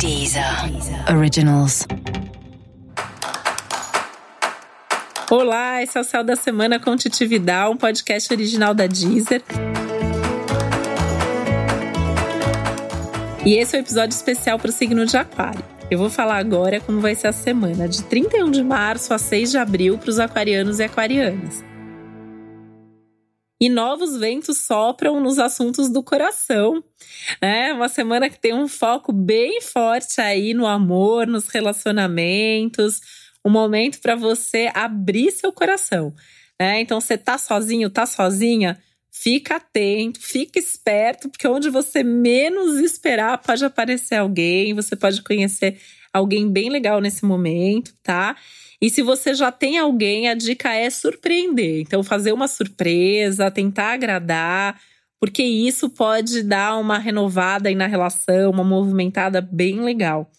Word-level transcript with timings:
Deezer. 0.00 0.42
Originals. 1.14 1.86
Olá, 5.30 5.82
esse 5.82 5.98
é 5.98 6.00
o 6.00 6.04
Céu 6.04 6.24
da 6.24 6.36
Semana 6.36 6.80
com 6.80 6.96
Titividade, 6.96 7.70
um 7.70 7.76
podcast 7.76 8.32
original 8.32 8.72
da 8.72 8.86
Deezer. 8.86 9.42
E 13.44 13.58
esse 13.58 13.76
é 13.76 13.78
o 13.78 13.82
um 13.82 13.84
episódio 13.84 14.14
especial 14.14 14.58
para 14.58 14.70
o 14.70 14.72
signo 14.72 15.04
de 15.04 15.18
Aquário. 15.18 15.62
Eu 15.90 15.98
vou 15.98 16.08
falar 16.08 16.38
agora 16.38 16.80
como 16.80 16.98
vai 17.02 17.14
ser 17.14 17.26
a 17.26 17.32
semana 17.32 17.86
de 17.86 18.02
31 18.04 18.50
de 18.50 18.64
março 18.64 19.12
a 19.12 19.18
6 19.18 19.50
de 19.50 19.58
abril 19.58 19.98
para 19.98 20.08
os 20.08 20.18
aquarianos 20.18 20.78
e 20.78 20.84
aquarianas 20.84 21.62
e 23.60 23.68
novos 23.68 24.16
ventos 24.16 24.58
sopram 24.58 25.20
nos 25.20 25.38
assuntos 25.38 25.90
do 25.90 26.02
coração. 26.02 26.82
É 27.42 27.72
uma 27.74 27.88
semana 27.88 28.30
que 28.30 28.40
tem 28.40 28.54
um 28.54 28.66
foco 28.66 29.12
bem 29.12 29.60
forte 29.60 30.20
aí 30.20 30.54
no 30.54 30.66
amor, 30.66 31.26
nos 31.26 31.48
relacionamentos, 31.48 33.00
um 33.44 33.50
momento 33.50 34.00
para 34.00 34.16
você 34.16 34.70
abrir 34.72 35.30
seu 35.30 35.52
coração. 35.52 36.14
Né? 36.58 36.80
Então, 36.80 37.00
você 37.00 37.18
tá 37.18 37.36
sozinho, 37.36 37.90
tá 37.90 38.06
sozinha? 38.06 38.78
Fica 39.12 39.56
atento, 39.56 40.20
fica 40.20 40.58
esperto, 40.58 41.28
porque 41.28 41.46
onde 41.46 41.68
você 41.68 42.02
menos 42.02 42.78
esperar 42.78 43.38
pode 43.38 43.62
aparecer 43.64 44.14
alguém, 44.14 44.72
você 44.72 44.96
pode 44.96 45.20
conhecer 45.22 45.78
alguém 46.12 46.50
bem 46.50 46.70
legal 46.70 47.00
nesse 47.00 47.24
momento, 47.24 47.92
tá? 48.02 48.36
E 48.80 48.88
se 48.88 49.02
você 49.02 49.34
já 49.34 49.52
tem 49.52 49.78
alguém, 49.78 50.28
a 50.28 50.34
dica 50.34 50.72
é 50.74 50.88
surpreender. 50.88 51.80
Então, 51.80 52.02
fazer 52.02 52.32
uma 52.32 52.48
surpresa, 52.48 53.50
tentar 53.50 53.92
agradar, 53.92 54.80
porque 55.20 55.42
isso 55.42 55.90
pode 55.90 56.42
dar 56.42 56.78
uma 56.78 56.98
renovada 56.98 57.68
aí 57.68 57.74
na 57.74 57.86
relação, 57.86 58.50
uma 58.50 58.64
movimentada 58.64 59.40
bem 59.40 59.80
legal. 59.80 60.30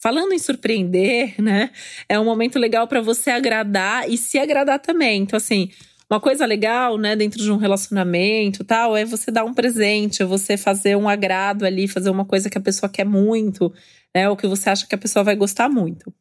Falando 0.00 0.32
em 0.32 0.38
surpreender, 0.38 1.34
né? 1.40 1.70
É 2.08 2.20
um 2.20 2.24
momento 2.24 2.58
legal 2.58 2.86
para 2.86 3.00
você 3.00 3.30
agradar 3.30 4.08
e 4.08 4.18
se 4.18 4.38
agradar 4.38 4.78
também. 4.78 5.22
Então, 5.22 5.36
assim, 5.38 5.70
uma 6.10 6.18
coisa 6.18 6.46
legal, 6.46 6.96
né, 6.96 7.14
dentro 7.14 7.38
de 7.38 7.52
um 7.52 7.56
relacionamento 7.56 8.64
tal, 8.64 8.96
é 8.96 9.04
você 9.04 9.30
dar 9.30 9.44
um 9.44 9.52
presente, 9.52 10.22
é 10.22 10.26
você 10.26 10.56
fazer 10.56 10.96
um 10.96 11.08
agrado 11.08 11.66
ali, 11.66 11.86
fazer 11.86 12.08
uma 12.08 12.24
coisa 12.24 12.48
que 12.48 12.56
a 12.56 12.60
pessoa 12.60 12.88
quer 12.88 13.04
muito, 13.04 13.72
né, 14.14 14.28
ou 14.28 14.36
que 14.36 14.46
você 14.46 14.70
acha 14.70 14.86
que 14.86 14.94
a 14.94 14.98
pessoa 14.98 15.22
vai 15.22 15.36
gostar 15.36 15.68
muito. 15.68 16.12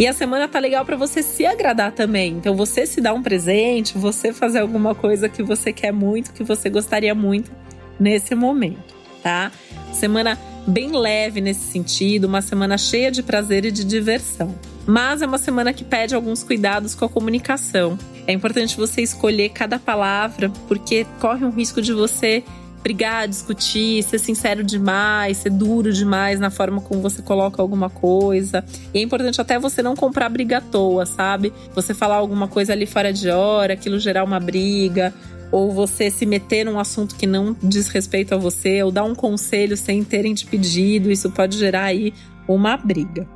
E 0.00 0.06
a 0.06 0.12
semana 0.12 0.48
tá 0.48 0.58
legal 0.58 0.84
para 0.84 0.96
você 0.96 1.22
se 1.22 1.46
agradar 1.46 1.92
também. 1.92 2.32
Então 2.32 2.56
você 2.56 2.86
se 2.86 3.00
dá 3.00 3.12
um 3.12 3.22
presente, 3.22 3.96
você 3.96 4.32
fazer 4.32 4.58
alguma 4.58 4.96
coisa 4.96 5.28
que 5.28 5.44
você 5.44 5.72
quer 5.72 5.92
muito, 5.92 6.32
que 6.32 6.42
você 6.42 6.68
gostaria 6.68 7.14
muito 7.14 7.52
nesse 8.00 8.34
momento, 8.34 8.96
tá? 9.22 9.52
Semana 9.92 10.36
bem 10.66 10.96
leve 10.96 11.40
nesse 11.40 11.70
sentido, 11.70 12.24
uma 12.24 12.42
semana 12.42 12.78
cheia 12.78 13.10
de 13.10 13.22
prazer 13.22 13.64
e 13.64 13.70
de 13.70 13.84
diversão. 13.84 14.54
Mas 14.86 15.22
é 15.22 15.26
uma 15.26 15.38
semana 15.38 15.72
que 15.72 15.84
pede 15.84 16.14
alguns 16.14 16.42
cuidados 16.42 16.94
com 16.94 17.04
a 17.04 17.08
comunicação. 17.08 17.98
É 18.26 18.32
importante 18.32 18.76
você 18.76 19.02
escolher 19.02 19.50
cada 19.50 19.78
palavra, 19.78 20.50
porque 20.68 21.06
corre 21.20 21.44
um 21.44 21.50
risco 21.50 21.80
de 21.80 21.92
você 21.92 22.42
brigar, 22.82 23.28
discutir, 23.28 24.02
ser 24.02 24.18
sincero 24.18 24.64
demais, 24.64 25.38
ser 25.38 25.50
duro 25.50 25.92
demais 25.92 26.40
na 26.40 26.50
forma 26.50 26.80
como 26.80 27.00
você 27.00 27.22
coloca 27.22 27.62
alguma 27.62 27.88
coisa. 27.88 28.64
E 28.92 28.98
é 28.98 29.02
importante 29.02 29.40
até 29.40 29.58
você 29.58 29.82
não 29.82 29.94
comprar 29.94 30.28
briga 30.28 30.58
à 30.58 30.60
toa, 30.60 31.06
sabe? 31.06 31.52
Você 31.74 31.94
falar 31.94 32.16
alguma 32.16 32.48
coisa 32.48 32.72
ali 32.72 32.86
fora 32.86 33.12
de 33.12 33.30
hora, 33.30 33.74
aquilo 33.74 34.00
gerar 34.00 34.24
uma 34.24 34.40
briga, 34.40 35.14
ou 35.52 35.70
você 35.70 36.10
se 36.10 36.24
meter 36.24 36.64
num 36.64 36.78
assunto 36.78 37.14
que 37.14 37.26
não 37.26 37.54
diz 37.62 37.88
respeito 37.88 38.34
a 38.34 38.38
você, 38.38 38.82
ou 38.82 38.90
dar 38.90 39.04
um 39.04 39.14
conselho 39.14 39.76
sem 39.76 40.02
terem 40.02 40.34
te 40.34 40.46
pedido, 40.46 41.12
isso 41.12 41.30
pode 41.30 41.58
gerar 41.58 41.84
aí 41.84 42.12
uma 42.48 42.76
briga. 42.76 43.28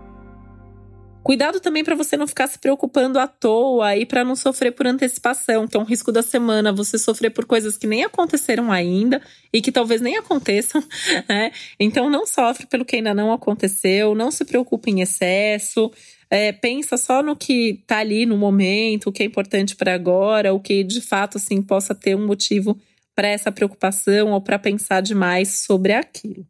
Cuidado 1.27 1.59
também 1.59 1.83
para 1.83 1.97
você 1.97 2.17
não 2.17 2.28
ficar 2.28 2.47
se 2.47 2.56
preocupando 2.56 3.19
à 3.19 3.26
toa 3.26 3.97
e 3.97 4.06
para 4.06 4.25
não 4.25 4.37
sofrer 4.37 4.71
por 4.71 4.87
antecipação. 4.87 5.65
Então, 5.65 5.82
risco 5.82 6.12
da 6.12 6.22
semana 6.22 6.72
você 6.72 6.97
sofrer 6.97 7.31
por 7.31 7.44
coisas 7.44 7.76
que 7.76 7.84
nem 7.84 8.05
aconteceram 8.05 8.71
ainda 8.71 9.21
e 9.53 9.60
que 9.60 9.72
talvez 9.72 10.00
nem 10.00 10.16
aconteçam, 10.16 10.81
né? 11.28 11.50
Então, 11.81 12.09
não 12.09 12.25
sofre 12.25 12.65
pelo 12.69 12.84
que 12.84 12.94
ainda 12.94 13.12
não 13.12 13.32
aconteceu, 13.32 14.15
não 14.15 14.31
se 14.31 14.44
preocupe 14.44 14.88
em 14.88 15.00
excesso. 15.00 15.91
É, 16.28 16.53
pensa 16.53 16.97
só 16.97 17.22
no 17.22 17.37
que 17.37 17.84
tá 17.87 17.98
ali 17.98 18.26
no 18.26 18.37
momento, 18.37 19.09
o 19.09 19.12
que 19.12 19.22
é 19.22 19.26
importante 19.26 19.76
para 19.76 19.94
agora, 19.94 20.53
o 20.53 20.60
que 20.60 20.82
de 20.82 21.00
fato 21.00 21.38
assim 21.38 21.62
possa 21.62 21.94
ter 21.94 22.16
um 22.16 22.26
motivo 22.26 22.76
para 23.14 23.28
essa 23.28 23.53
preocupação 23.53 24.32
ou 24.32 24.41
para 24.41 24.59
pensar 24.59 25.00
demais 25.00 25.64
sobre 25.64 25.92
aquilo. 25.92 26.47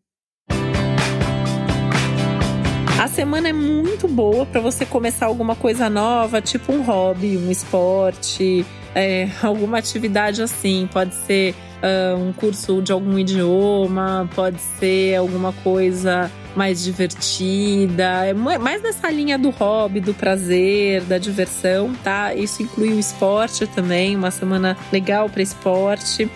A 2.99 3.09
semana 3.09 3.51
é 3.51 3.53
muito 3.53 4.09
boa 4.09 4.47
para 4.47 4.61
você 4.61 4.87
começar 4.87 5.27
alguma 5.27 5.55
coisa 5.55 5.91
nova, 5.91 6.41
tipo 6.41 6.73
um 6.73 6.83
hobby, 6.83 7.37
um 7.37 7.51
esporte, 7.51 8.65
é, 8.97 9.29
alguma 9.43 9.79
atividade 9.79 10.43
assim. 10.43 10.89
Pode 10.91 11.15
ser 11.15 11.55
uh, 11.83 12.17
um 12.17 12.33
curso 12.33 12.81
de 12.81 12.91
algum 12.91 13.19
idioma, 13.19 14.29
pode 14.35 14.59
ser 14.59 15.17
alguma 15.17 15.53
coisa 15.53 16.31
mais 16.57 16.83
divertida, 16.83 18.25
é 18.25 18.33
mais 18.33 18.83
nessa 18.83 19.11
linha 19.11 19.39
do 19.39 19.51
hobby, 19.51 20.01
do 20.01 20.15
prazer, 20.15 21.03
da 21.03 21.19
diversão, 21.19 21.93
tá? 22.03 22.35
Isso 22.35 22.63
inclui 22.63 22.95
o 22.95 22.99
esporte 22.99 23.67
também, 23.67 24.17
uma 24.17 24.31
semana 24.31 24.75
legal 24.91 25.29
para 25.29 25.43
esporte, 25.43 26.31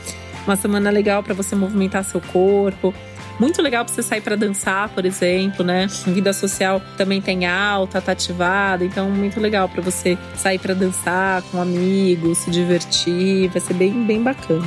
uma 0.46 0.56
semana 0.56 0.90
legal 0.90 1.22
para 1.22 1.32
você 1.32 1.56
movimentar 1.56 2.04
seu 2.04 2.20
corpo. 2.20 2.92
Muito 3.40 3.62
legal 3.62 3.86
pra 3.86 3.94
você 3.94 4.02
sair 4.02 4.20
para 4.20 4.36
dançar, 4.36 4.90
por 4.90 5.06
exemplo, 5.06 5.64
né? 5.64 5.86
Vida 6.06 6.32
social 6.32 6.80
também 6.98 7.22
tem 7.22 7.46
alta, 7.46 7.98
tá 8.00 8.12
ativada, 8.12 8.84
então 8.84 9.10
muito 9.10 9.40
legal 9.40 9.66
para 9.66 9.80
você 9.80 10.18
sair 10.36 10.58
para 10.58 10.74
dançar 10.74 11.42
com 11.50 11.60
amigos, 11.60 12.36
se 12.38 12.50
divertir, 12.50 13.48
vai 13.48 13.60
ser 13.60 13.72
bem, 13.74 14.04
bem 14.04 14.22
bacana 14.22 14.66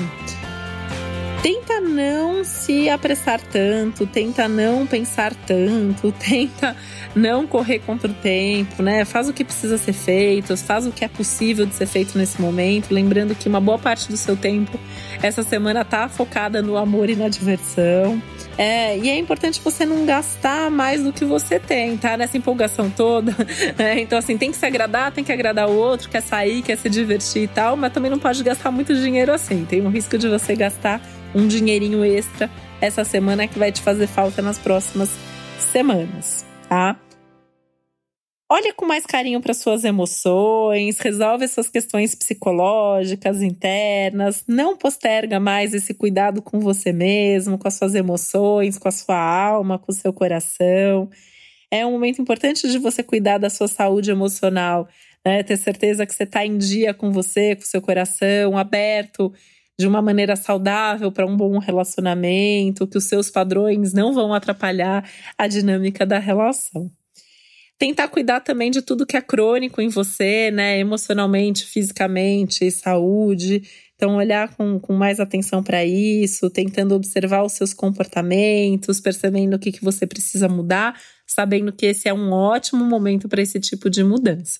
tenta 1.44 1.82
não 1.84 2.44
se 2.44 2.90
apressar 2.90 3.40
tanto, 3.42 4.08
tenta 4.08 4.48
não 4.48 4.88
pensar 4.88 5.34
tanto, 5.34 6.12
tenta 6.18 6.76
não 7.16 7.46
correr 7.46 7.80
contra 7.80 8.10
o 8.10 8.14
tempo, 8.14 8.82
né? 8.82 9.06
Faz 9.06 9.30
o 9.30 9.34
que 9.34 9.44
precisa 9.44 9.78
ser 9.78 9.94
feito, 9.94 10.56
faz 10.58 10.88
o 10.88 10.92
que 10.92 11.06
é 11.06 11.08
possível 11.08 11.66
de 11.66 11.76
ser 11.76 11.86
feito 11.86 12.18
nesse 12.18 12.42
momento, 12.42 12.92
lembrando 12.92 13.36
que 13.36 13.48
uma 13.48 13.60
boa 13.60 13.78
parte 13.78 14.10
do 14.10 14.18
seu 14.18 14.36
tempo 14.36 14.80
essa 15.22 15.44
semana 15.44 15.86
tá 15.86 16.10
focada 16.10 16.62
no 16.62 16.76
amor 16.76 17.10
e 17.10 17.16
na 17.16 17.30
diversão. 17.30 18.22
É, 18.58 18.98
e 18.98 19.10
é 19.10 19.18
importante 19.18 19.60
você 19.64 19.86
não 19.86 20.06
gastar 20.06 20.70
mais 20.70 21.04
do 21.04 21.12
que 21.12 21.26
você 21.26 21.60
tem, 21.60 21.98
tá? 21.98 22.16
Nessa 22.18 22.38
empolgação 22.38 22.90
toda. 22.90 23.34
Né? 23.78 24.02
Então, 24.02 24.20
assim, 24.20 24.38
tem 24.38 24.52
que 24.52 24.58
se 24.58 24.66
agradar, 24.66 25.12
tem 25.12 25.24
que 25.24 25.32
agradar 25.32 25.70
o 25.70 25.76
outro, 25.76 26.10
quer 26.10 26.22
sair, 26.22 26.62
quer 26.62 26.78
se 26.78 26.90
divertir 26.90 27.44
e 27.44 27.48
tal, 27.48 27.76
mas 27.76 27.92
também 27.92 28.12
não 28.12 28.20
pode 28.20 28.44
gastar 28.44 28.72
muito 28.72 28.94
dinheiro 28.94 29.32
assim. 29.32 29.66
Tem 29.66 29.82
um 29.82 29.90
risco 29.90 30.18
de 30.18 30.28
você 30.28 30.56
gastar 30.56 31.02
um 31.34 31.48
dinheirinho 31.74 32.06
extra 32.06 32.50
essa 32.80 33.04
semana 33.04 33.48
que 33.48 33.58
vai 33.58 33.72
te 33.72 33.82
fazer 33.82 34.08
falta 34.08 34.42
nas 34.42 34.60
próximas 34.60 35.10
semanas, 35.72 36.46
tá? 36.70 37.00
Olha 38.52 38.72
com 38.74 38.86
mais 38.86 39.06
carinho 39.06 39.42
para 39.42 39.54
suas 39.54 39.84
emoções, 39.84 41.00
resolve 41.00 41.46
essas 41.46 41.70
questões 41.70 42.14
psicológicas 42.14 43.42
internas, 43.42 44.44
não 44.48 44.78
posterga 44.78 45.40
mais 45.40 45.74
esse 45.74 45.94
cuidado 45.94 46.42
com 46.42 46.60
você 46.60 46.94
mesmo, 46.94 47.58
com 47.58 47.68
as 47.68 47.74
suas 47.74 47.96
emoções, 47.96 48.78
com 48.78 48.88
a 48.88 48.92
sua 48.92 49.18
alma, 49.18 49.80
com 49.80 49.92
o 49.92 49.96
seu 49.96 50.14
coração. 50.14 51.10
É 51.72 51.84
um 51.84 51.92
momento 51.92 52.22
importante 52.22 52.70
de 52.70 52.78
você 52.78 53.02
cuidar 53.02 53.40
da 53.40 53.50
sua 53.50 53.68
saúde 53.68 54.12
emocional, 54.12 54.88
né? 55.26 55.42
Ter 55.42 55.58
certeza 55.58 56.06
que 56.06 56.14
você 56.14 56.24
está 56.24 56.46
em 56.46 56.56
dia 56.56 56.94
com 56.94 57.12
você, 57.12 57.56
com 57.56 57.64
o 57.64 57.66
seu 57.66 57.82
coração 57.82 58.56
aberto 58.56 59.34
de 59.80 59.88
uma 59.88 60.02
maneira 60.02 60.36
saudável 60.36 61.12
para 61.12 61.26
um 61.26 61.36
bom 61.36 61.58
relacionamento, 61.58 62.88
que 62.88 62.98
os 62.98 63.06
seus 63.06 63.30
padrões 63.30 63.94
não 63.94 64.14
vão 64.14 64.34
atrapalhar 64.34 65.08
a 65.38 65.48
dinâmica 65.48 66.06
da 66.06 66.20
relação. 66.20 66.92
Tentar 67.78 68.08
cuidar 68.08 68.40
também 68.42 68.70
de 68.70 68.82
tudo 68.82 69.06
que 69.06 69.18
é 69.18 69.22
crônico 69.22 69.82
em 69.82 69.90
você, 69.90 70.52
né? 70.52 70.80
Emocionalmente, 70.80 71.66
fisicamente, 71.66 72.70
saúde. 72.72 73.64
Então, 73.96 74.16
olhar 74.16 74.56
com, 74.56 74.80
com 74.80 74.94
mais 74.94 75.20
atenção 75.20 75.64
para 75.64 75.84
isso, 75.84 76.50
tentando 76.50 76.94
observar 76.94 77.44
os 77.44 77.54
seus 77.54 77.74
comportamentos, 77.74 79.00
percebendo 79.00 79.56
o 79.56 79.60
que, 79.60 79.72
que 79.72 79.84
você 79.84 80.06
precisa 80.06 80.48
mudar, 80.48 81.00
sabendo 81.26 81.74
que 81.74 81.86
esse 81.88 82.08
é 82.08 82.14
um 82.14 82.32
ótimo 82.32 82.86
momento 82.86 83.28
para 83.28 83.42
esse 83.42 83.60
tipo 83.60 83.90
de 83.90 84.04
mudança. 84.04 84.60